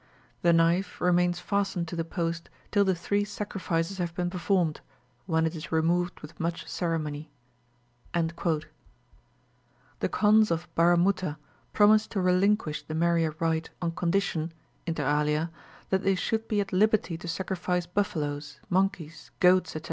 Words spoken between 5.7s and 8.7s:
removed with much ceremony." The